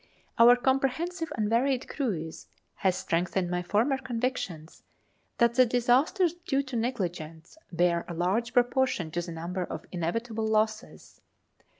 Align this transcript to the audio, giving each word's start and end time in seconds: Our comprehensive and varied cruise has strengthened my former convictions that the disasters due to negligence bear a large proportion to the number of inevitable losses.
Our 0.39 0.55
comprehensive 0.55 1.31
and 1.37 1.47
varied 1.47 1.87
cruise 1.87 2.47
has 2.77 2.95
strengthened 2.95 3.51
my 3.51 3.61
former 3.61 3.99
convictions 3.99 4.81
that 5.37 5.53
the 5.53 5.65
disasters 5.67 6.33
due 6.33 6.63
to 6.63 6.75
negligence 6.75 7.55
bear 7.71 8.03
a 8.07 8.15
large 8.15 8.51
proportion 8.51 9.11
to 9.11 9.21
the 9.21 9.31
number 9.31 9.61
of 9.63 9.85
inevitable 9.91 10.47
losses. 10.47 11.21